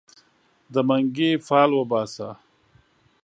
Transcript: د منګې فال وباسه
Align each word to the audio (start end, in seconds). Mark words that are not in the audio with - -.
د 0.73 0.75
منګې 0.87 1.31
فال 1.47 1.69
وباسه 1.75 2.29